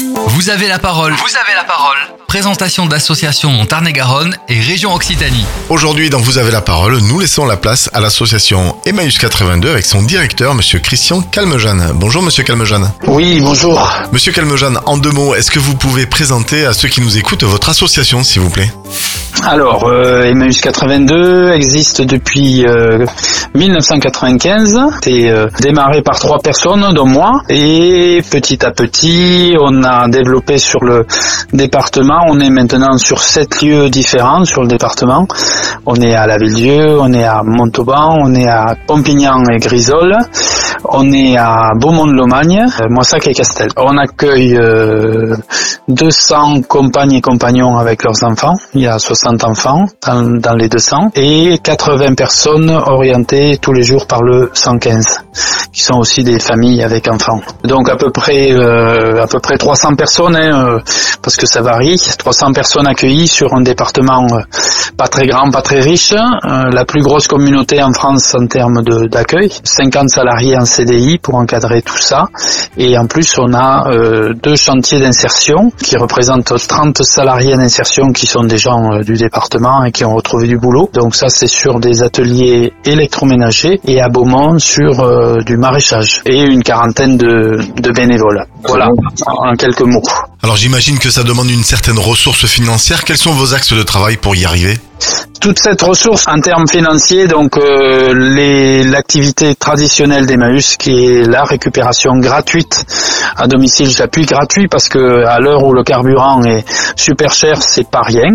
Vous 0.00 0.48
avez 0.50 0.68
la 0.68 0.78
parole. 0.78 1.12
Vous 1.12 1.36
avez 1.36 1.54
la 1.56 1.64
parole. 1.64 1.96
Présentation 2.28 2.86
d'associations 2.86 3.60
en 3.60 3.66
Tarn-et-Garonne 3.66 4.36
et 4.48 4.60
région 4.60 4.94
Occitanie. 4.94 5.44
Aujourd'hui, 5.70 6.08
dans 6.08 6.20
Vous 6.20 6.38
avez 6.38 6.52
la 6.52 6.60
parole, 6.60 6.98
nous 6.98 7.18
laissons 7.18 7.46
la 7.46 7.56
place 7.56 7.90
à 7.92 8.00
l'association 8.00 8.76
Emmaüs 8.86 9.18
82 9.18 9.70
avec 9.70 9.84
son 9.84 10.02
directeur, 10.02 10.54
Monsieur 10.54 10.78
Christian 10.78 11.20
Calmejane. 11.22 11.92
Bonjour, 11.94 12.22
Monsieur 12.22 12.44
Calmejane. 12.44 12.92
Oui, 13.08 13.40
bonjour. 13.40 13.90
Monsieur 14.12 14.30
Calmejane, 14.30 14.78
en 14.86 14.98
deux 14.98 15.10
mots, 15.10 15.34
est-ce 15.34 15.50
que 15.50 15.58
vous 15.58 15.74
pouvez 15.74 16.06
présenter 16.06 16.64
à 16.64 16.74
ceux 16.74 16.88
qui 16.88 17.00
nous 17.00 17.18
écoutent 17.18 17.44
votre 17.44 17.70
association, 17.70 18.22
s'il 18.22 18.42
vous 18.42 18.50
plaît? 18.50 18.70
Alors, 19.46 19.84
euh, 19.84 20.24
Emmaüs 20.24 20.60
82 20.60 21.52
existe 21.52 22.02
depuis 22.02 22.66
euh, 22.66 23.06
1995. 23.54 24.80
C'est 25.02 25.30
euh, 25.30 25.46
démarré 25.60 26.02
par 26.02 26.18
trois 26.18 26.38
personnes, 26.38 26.92
dont 26.92 27.06
moi. 27.06 27.42
Et 27.48 28.20
petit 28.30 28.64
à 28.64 28.72
petit, 28.72 29.54
on 29.60 29.82
a 29.84 30.08
développé 30.08 30.58
sur 30.58 30.82
le 30.82 31.06
département. 31.52 32.20
On 32.28 32.40
est 32.40 32.50
maintenant 32.50 32.98
sur 32.98 33.20
sept 33.20 33.62
lieux 33.62 33.88
différents 33.88 34.44
sur 34.44 34.62
le 34.62 34.68
département. 34.68 35.26
On 35.86 35.94
est 35.96 36.14
à 36.14 36.26
La 36.26 36.36
Villedieu, 36.36 37.00
on 37.00 37.12
est 37.12 37.24
à 37.24 37.42
Montauban, 37.44 38.18
on 38.20 38.34
est 38.34 38.48
à 38.48 38.74
Pompignan 38.86 39.42
et 39.52 39.58
Grisol. 39.58 40.16
On 40.84 41.10
est 41.12 41.36
à 41.36 41.72
Beaumont-de-Lomagne, 41.74 42.66
euh, 42.80 42.86
Moissac 42.88 43.26
et 43.26 43.34
Castel. 43.34 43.68
On 43.76 43.96
accueille 43.96 44.56
euh, 44.56 45.36
200 45.88 46.62
compagnes 46.68 47.14
et 47.14 47.20
compagnons 47.20 47.76
avec 47.76 48.04
leurs 48.04 48.22
enfants. 48.22 48.54
Il 48.74 48.82
y 48.82 48.86
a 48.86 48.98
60 48.98 49.27
enfants 49.42 49.86
dans, 50.06 50.40
dans 50.40 50.54
les 50.54 50.68
200 50.68 51.10
et 51.14 51.58
80 51.62 52.14
personnes 52.14 52.70
orientées 52.70 53.58
tous 53.60 53.72
les 53.72 53.82
jours 53.82 54.06
par 54.06 54.22
le 54.22 54.50
115, 54.52 55.24
qui 55.78 55.84
sont 55.84 55.98
aussi 55.98 56.24
des 56.24 56.40
familles 56.40 56.82
avec 56.82 57.06
enfants. 57.06 57.40
Donc 57.62 57.88
à 57.88 57.94
peu 57.94 58.10
près 58.10 58.50
euh, 58.52 59.22
à 59.22 59.28
peu 59.28 59.38
près 59.38 59.56
300 59.56 59.94
personnes, 59.94 60.34
hein, 60.34 60.66
euh, 60.66 60.78
parce 61.22 61.36
que 61.36 61.46
ça 61.46 61.62
varie. 61.62 62.02
300 62.18 62.52
personnes 62.52 62.86
accueillies 62.88 63.28
sur 63.28 63.54
un 63.54 63.60
département 63.60 64.26
euh, 64.32 64.40
pas 64.96 65.06
très 65.06 65.26
grand, 65.28 65.50
pas 65.50 65.62
très 65.62 65.78
riche. 65.78 66.12
Euh, 66.12 66.70
la 66.72 66.84
plus 66.84 67.02
grosse 67.02 67.28
communauté 67.28 67.80
en 67.80 67.92
France 67.92 68.34
en 68.34 68.46
termes 68.48 68.82
d'accueil. 69.08 69.52
50 69.62 70.10
salariés 70.10 70.56
en 70.56 70.64
CDI 70.64 71.18
pour 71.18 71.36
encadrer 71.36 71.82
tout 71.82 71.98
ça. 71.98 72.26
Et 72.76 72.98
en 72.98 73.06
plus, 73.06 73.36
on 73.38 73.54
a 73.54 73.88
deux 74.42 74.56
chantiers 74.56 75.00
d'insertion 75.00 75.70
qui 75.82 75.96
représentent 75.96 76.52
30 76.66 77.02
salariés 77.04 77.54
en 77.54 77.60
insertion 77.60 78.12
qui 78.12 78.26
sont 78.26 78.42
des 78.42 78.58
gens 78.58 78.98
du 79.00 79.14
département 79.14 79.84
et 79.84 79.92
qui 79.92 80.04
ont 80.04 80.14
retrouvé 80.14 80.48
du 80.48 80.58
boulot. 80.58 80.90
Donc 80.92 81.14
ça, 81.14 81.28
c'est 81.28 81.46
sur 81.46 81.78
des 81.78 82.02
ateliers 82.02 82.72
électroménagers 82.84 83.80
et 83.86 84.00
à 84.00 84.08
Beaumont 84.08 84.58
sur 84.58 85.44
du 85.44 85.56
maraîchage 85.68 86.22
et 86.24 86.40
une 86.40 86.62
quarantaine 86.62 87.18
de, 87.18 87.58
de 87.80 87.90
bénévoles. 87.90 88.44
Voilà, 88.66 88.88
en 89.26 89.54
quelques 89.54 89.82
mots. 89.82 90.02
Alors 90.42 90.56
j'imagine 90.56 90.98
que 90.98 91.10
ça 91.10 91.24
demande 91.24 91.50
une 91.50 91.64
certaine 91.64 91.98
ressource 91.98 92.46
financière. 92.46 93.04
Quels 93.04 93.18
sont 93.18 93.32
vos 93.32 93.54
axes 93.54 93.72
de 93.72 93.82
travail 93.82 94.16
pour 94.16 94.36
y 94.36 94.44
arriver? 94.44 94.78
Toute 95.40 95.60
cette 95.60 95.82
ressource 95.82 96.24
en 96.26 96.40
termes 96.40 96.66
financiers, 96.66 97.28
donc 97.28 97.56
euh, 97.56 98.82
l'activité 98.90 99.54
traditionnelle 99.54 100.26
d'Emmaüs, 100.26 100.76
qui 100.76 101.04
est 101.06 101.22
la 101.22 101.44
récupération 101.44 102.10
gratuite 102.18 102.84
à 103.36 103.46
domicile, 103.46 103.88
j'appuie 103.88 104.26
gratuit 104.26 104.66
parce 104.66 104.88
que 104.88 105.24
à 105.24 105.38
l'heure 105.38 105.62
où 105.62 105.72
le 105.72 105.84
carburant 105.84 106.42
est 106.42 106.64
super 106.96 107.32
cher, 107.32 107.62
c'est 107.62 107.88
pas 107.88 108.02
rien, 108.02 108.34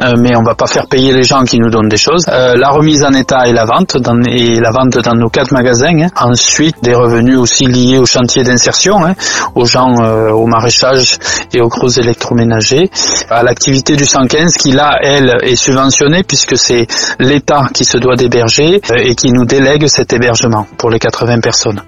Euh, 0.00 0.12
mais 0.18 0.36
on 0.36 0.42
va 0.42 0.54
pas 0.54 0.66
faire 0.66 0.86
payer 0.88 1.12
les 1.12 1.22
gens 1.22 1.44
qui 1.44 1.58
nous 1.58 1.70
donnent 1.70 1.88
des 1.88 1.96
choses. 1.96 2.24
Euh, 2.28 2.54
la 2.56 2.70
remise 2.70 3.02
en 3.02 3.12
état 3.12 3.46
et 3.46 3.52
la 3.52 3.64
vente, 3.64 3.96
dans, 3.98 4.20
et 4.22 4.58
la 4.60 4.70
vente 4.70 4.98
dans 4.98 5.14
nos 5.14 5.28
quatre 5.28 5.52
magasins. 5.52 5.98
hein. 6.02 6.08
Ensuite, 6.16 6.76
des 6.82 6.94
revenus 6.94 7.38
aussi 7.38 7.64
liés 7.66 7.98
au 7.98 8.06
chantier 8.06 8.42
d'insertion, 8.42 9.04
hein, 9.04 9.14
aux 9.54 9.64
gens 9.66 9.94
euh, 10.02 10.30
au 10.30 10.46
maraîchage 10.46 11.18
et 11.52 11.60
aux 11.60 11.68
gros 11.68 11.88
électroménagers, 11.88 12.90
à 13.30 13.42
l'activité 13.42 13.96
du 13.96 14.04
115 14.04 14.56
qui 14.56 14.72
là, 14.72 14.98
elle, 15.02 15.32
est 15.42 15.56
subventionnée 15.56 16.22
puisque 16.22 16.56
c'est 16.56 16.86
l'État 17.18 17.66
qui 17.72 17.84
se 17.84 17.98
doit 17.98 18.16
d'héberger 18.16 18.80
euh, 18.90 18.94
et 18.98 19.14
qui 19.14 19.32
nous 19.32 19.44
délègue 19.44 19.86
cet 19.86 20.12
hébergement 20.12 20.66
pour 20.78 20.90
les 20.90 20.98
80 20.98 21.40
personnes. 21.40 21.82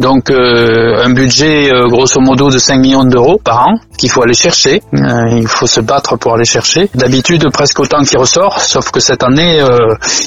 Donc 0.00 0.30
euh, 0.30 1.02
un 1.04 1.10
budget 1.10 1.72
euh, 1.72 1.88
grosso 1.88 2.20
modo 2.20 2.50
de 2.50 2.58
5 2.58 2.78
millions 2.78 3.04
d'euros 3.04 3.40
par 3.42 3.68
an 3.68 3.74
qu'il 3.98 4.10
faut 4.10 4.22
aller 4.22 4.34
chercher, 4.34 4.82
il 4.92 5.48
faut 5.48 5.66
se 5.66 5.80
battre 5.80 6.16
pour 6.16 6.34
aller 6.34 6.44
chercher. 6.44 6.90
D'habitude 6.94 7.46
presque 7.50 7.80
autant 7.80 8.02
qu'il 8.02 8.18
ressort, 8.18 8.60
sauf 8.60 8.90
que 8.90 9.00
cette 9.00 9.22
année 9.22 9.62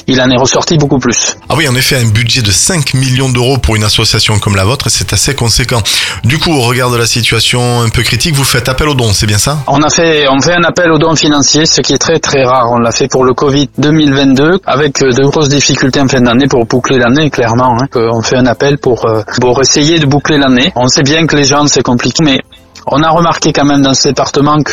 il 0.08 0.20
en 0.20 0.28
est 0.28 0.36
ressorti 0.36 0.76
beaucoup 0.76 0.98
plus. 0.98 1.36
Ah 1.48 1.54
oui, 1.56 1.68
en 1.68 1.74
effet, 1.76 1.96
un 1.96 2.08
budget 2.08 2.42
de 2.42 2.50
5 2.50 2.94
millions 2.94 3.28
d'euros 3.28 3.58
pour 3.58 3.76
une 3.76 3.84
association 3.84 4.38
comme 4.38 4.56
la 4.56 4.64
vôtre, 4.64 4.88
c'est 4.88 5.12
assez 5.12 5.34
conséquent. 5.34 5.82
Du 6.24 6.38
coup, 6.38 6.52
au 6.52 6.62
regard 6.62 6.90
de 6.90 6.96
la 6.96 7.06
situation 7.06 7.82
un 7.82 7.88
peu 7.88 8.02
critique, 8.02 8.34
vous 8.34 8.44
faites 8.44 8.68
On 9.66 9.82
a 9.82 9.90
fait, 9.90 10.26
on 10.28 10.40
fait 10.40 10.54
un 10.54 10.62
appel 10.64 10.90
aux 10.90 10.98
dons 10.98 11.14
financiers, 11.16 11.66
ce 11.66 11.80
qui 11.80 11.92
est 11.92 11.98
très 11.98 12.18
très 12.18 12.44
rare. 12.44 12.70
On 12.72 12.78
l'a 12.78 12.92
fait 12.92 13.08
pour 13.08 13.24
le 13.24 13.32
Covid 13.34 13.68
2022, 13.78 14.60
avec 14.66 15.02
euh, 15.02 15.10
de 15.12 15.24
grosses 15.24 15.48
difficultés 15.48 16.00
en 16.00 16.08
fin 16.08 16.20
d'année 16.20 16.46
pour 16.48 16.64
boucler 16.66 16.98
l'année, 16.98 17.30
clairement. 17.30 17.76
hein. 17.80 17.86
Euh, 17.96 18.08
On 18.12 18.22
fait 18.22 18.36
un 18.36 18.46
appel 18.46 18.78
pour 18.78 19.04
euh, 19.06 19.22
pour 19.40 19.60
essayer 19.60 19.98
de 19.98 20.06
boucler 20.06 20.38
l'année. 20.38 20.72
On 20.76 20.86
sait 20.88 21.02
bien 21.02 21.26
que 21.26 21.36
les 21.36 21.44
gens 21.44 21.66
c'est 21.66 21.82
compliqué, 21.82 22.22
mais 22.24 22.38
on 22.86 23.02
a 23.02 23.10
remarqué 23.10 23.52
quand 23.52 23.64
même 23.64 23.82
dans 23.82 23.94
ce 23.94 24.08
département 24.08 24.62
que 24.62 24.72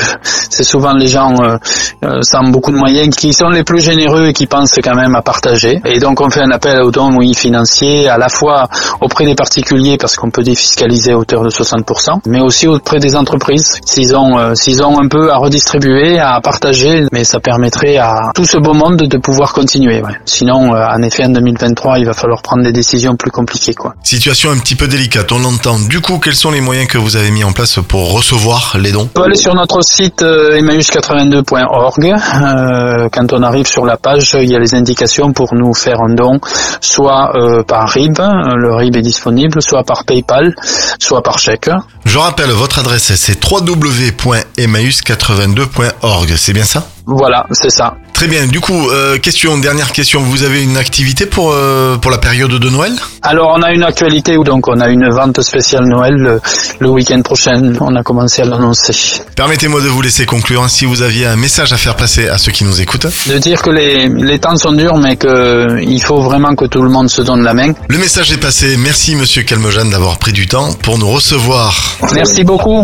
c'est 0.50 0.64
souvent 0.64 0.94
les 0.94 1.08
gens 1.08 1.34
euh, 1.42 1.58
euh, 2.04 2.22
sans 2.22 2.44
beaucoup 2.50 2.72
de 2.72 2.78
moyens 2.78 3.16
qui 3.16 3.34
sont 3.34 3.50
les 3.50 3.64
plus 3.64 3.82
généreux 3.82 4.28
et 4.28 4.34
qui 4.34 4.48
pensent 4.48 4.80
quand 4.84 4.96
même 4.96 5.16
à 5.16 5.22
partager. 5.22 5.82
Et 5.86 6.00
donc 6.00 6.22
on 6.22 6.30
fait 6.30 6.42
un 6.42 6.52
appel 6.52 6.82
aux 6.82 6.92
dons 6.92 7.16
oui, 7.18 7.34
financiers 7.34 8.10
à 8.10 8.18
la 8.18 8.30
fois 8.30 8.68
auprès 9.02 9.26
des 9.26 9.36
particuliers 9.36 9.98
parce 9.98 10.16
qu'on 10.16 10.30
peut 10.30 10.44
défiscaliser 10.44 11.12
à 11.12 11.18
hauteur 11.18 11.44
de 11.44 11.50
60%, 11.50 12.20
mais 12.28 12.42
aussi 12.42 12.68
auprès 12.68 13.00
des 13.00 13.16
entreprises 13.16 13.80
s'ils 13.86 14.16
ont 14.16 14.38
euh, 14.38 14.54
s'ils 14.56 14.84
ont 14.84 15.00
un 15.00 15.08
peu 15.08 15.32
à 15.32 15.38
redistribuer, 15.38 16.20
à 16.20 16.40
partager, 16.42 17.06
mais 17.12 17.24
ça 17.24 17.40
permettrait 17.40 17.98
à 17.98 18.32
tout 18.36 18.46
ce 18.46 18.58
beau 18.58 18.74
monde 18.74 18.98
de 18.98 19.18
pouvoir 19.18 19.54
continuer. 19.54 20.02
ouais. 20.02 20.14
Sinon, 20.26 20.74
euh, 20.74 20.86
en 20.86 21.02
effet, 21.02 21.26
en 21.26 21.30
2023, 21.30 22.00
il 22.00 22.06
va 22.06 22.14
falloir 22.14 22.42
prendre 22.42 22.64
des 22.64 22.72
décisions 22.72 23.16
plus 23.16 23.32
compliquées, 23.32 23.74
quoi. 23.74 23.96
Situation 24.04 24.52
un 24.52 24.58
petit 24.58 24.76
peu 24.76 24.88
délicate, 24.88 25.32
on 25.32 25.40
l'entend. 25.40 25.80
Du 25.80 26.02
coup, 26.02 26.20
quels 26.20 26.36
sont 26.36 26.52
les 26.52 26.62
moyens 26.62 26.88
que 26.88 26.98
vous 26.98 27.16
avez 27.16 27.32
mis 27.32 27.44
en 27.44 27.52
place 27.52 27.80
pour 27.88 27.97
recevoir 28.06 28.76
les 28.80 28.92
dons 28.92 29.04
On 29.04 29.08
peut 29.08 29.24
aller 29.24 29.36
sur 29.36 29.54
notre 29.56 29.82
site 29.82 30.22
euh, 30.22 30.60
emmaüs82.org. 30.60 32.06
Euh, 32.06 33.10
quand 33.12 33.34
on 33.34 33.44
arrive 33.44 33.68
sur 33.68 33.86
la 33.86 33.98
page, 33.98 34.38
il 34.40 34.50
y 34.50 34.56
a 34.56 34.60
les 34.60 34.74
indications 34.76 35.34
pour 35.34 35.54
nous 35.54 35.74
faire 35.74 36.00
un 36.02 36.14
don, 36.14 36.40
soit 36.82 37.32
euh, 37.36 37.64
par 37.64 37.90
RIB, 37.90 38.18
le 38.20 38.74
RIB 38.76 38.96
est 38.98 39.02
disponible, 39.02 39.62
soit 39.62 39.84
par 39.84 40.04
PayPal, 40.06 40.56
soit 41.00 41.22
par 41.22 41.38
chèque. 41.40 41.70
Je 42.06 42.18
rappelle, 42.18 42.52
votre 42.52 42.80
adresse 42.80 43.14
c'est 43.16 43.38
www.emmaüs82.org, 43.44 46.34
c'est 46.38 46.54
bien 46.54 46.64
ça? 46.66 46.88
Voilà, 47.06 47.46
c'est 47.52 47.70
ça. 47.70 47.96
Très 48.18 48.28
bien, 48.28 48.48
du 48.48 48.60
coup, 48.60 48.90
euh, 48.90 49.20
question, 49.20 49.60
dernière 49.60 49.92
question, 49.92 50.24
vous 50.24 50.42
avez 50.42 50.64
une 50.64 50.76
activité 50.76 51.28
pour, 51.28 51.52
euh, 51.54 51.98
pour 51.98 52.10
la 52.10 52.18
période 52.18 52.50
de 52.50 52.68
Noël? 52.68 52.92
Alors 53.22 53.54
on 53.56 53.62
a 53.62 53.72
une 53.72 53.84
actualité 53.84 54.38
où 54.38 54.44
donc 54.44 54.68
on 54.68 54.80
a 54.80 54.88
une 54.90 55.08
vente 55.12 55.40
spéciale 55.44 55.86
Noël 55.86 56.16
le, 56.16 56.42
le 56.80 56.90
week-end 56.90 57.22
prochain. 57.22 57.74
On 57.80 57.96
a 57.96 58.02
commencé 58.02 58.42
à 58.42 58.46
l'annoncer. 58.46 59.22
Permettez-moi 59.36 59.82
de 59.82 59.88
vous 59.88 60.02
laisser 60.02 60.26
conclure, 60.26 60.64
hein, 60.64 60.68
si 60.68 60.86
vous 60.86 61.04
aviez 61.04 61.28
un 61.28 61.36
message 61.36 61.74
à 61.74 61.78
faire 61.78 61.96
passer 61.96 62.28
à 62.28 62.40
ceux 62.40 62.52
qui 62.52 62.64
nous 62.64 62.82
écoutent. 62.82 63.06
De 63.28 63.38
dire 63.38 63.62
que 63.62 63.70
les, 63.70 64.10
les 64.10 64.40
temps 64.40 64.58
sont 64.58 64.72
durs, 64.72 64.98
mais 64.98 65.16
que 65.16 65.80
il 65.80 66.02
faut 66.02 66.24
vraiment 66.24 66.56
que 66.56 66.66
tout 66.66 66.82
le 66.82 66.90
monde 66.90 67.12
se 67.12 67.22
donne 67.22 67.44
la 67.44 67.54
main. 67.54 67.74
Le 67.88 68.00
message 68.00 68.32
est 68.32 68.38
passé, 68.42 68.78
merci 68.78 69.16
Monsieur 69.16 69.44
Calmejane 69.44 69.92
d'avoir 69.92 70.18
pris 70.18 70.34
du 70.34 70.48
temps 70.48 70.74
pour 70.82 70.98
nous 70.98 71.08
recevoir. 71.08 71.98
Merci 72.16 72.44
beaucoup. 72.44 72.84